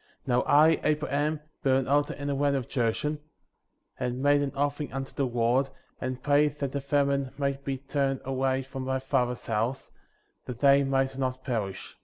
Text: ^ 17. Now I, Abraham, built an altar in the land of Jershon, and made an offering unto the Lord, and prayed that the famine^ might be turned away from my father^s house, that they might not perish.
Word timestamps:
^ 0.00 0.02
17. 0.24 0.24
Now 0.26 0.42
I, 0.50 0.80
Abraham, 0.82 1.40
built 1.62 1.80
an 1.80 1.86
altar 1.86 2.14
in 2.14 2.28
the 2.28 2.34
land 2.34 2.56
of 2.56 2.68
Jershon, 2.68 3.18
and 3.98 4.22
made 4.22 4.40
an 4.40 4.50
offering 4.54 4.90
unto 4.94 5.12
the 5.12 5.26
Lord, 5.26 5.68
and 6.00 6.22
prayed 6.22 6.52
that 6.60 6.72
the 6.72 6.80
famine^ 6.80 7.38
might 7.38 7.66
be 7.66 7.76
turned 7.76 8.22
away 8.24 8.62
from 8.62 8.84
my 8.84 8.98
father^s 8.98 9.46
house, 9.46 9.90
that 10.46 10.60
they 10.60 10.84
might 10.84 11.18
not 11.18 11.44
perish. 11.44 11.98